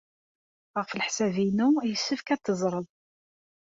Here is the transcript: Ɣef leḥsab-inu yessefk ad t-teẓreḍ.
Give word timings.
Ɣef 0.77 0.89
leḥsab-inu 0.97 1.69
yessefk 1.89 2.27
ad 2.33 2.41
t-teẓreḍ. 2.41 2.87